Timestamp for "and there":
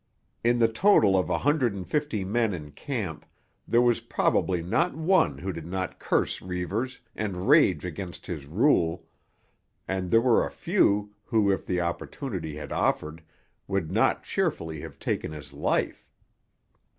9.87-10.19